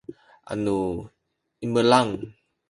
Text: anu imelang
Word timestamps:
anu 0.51 0.77
imelang 1.65 2.11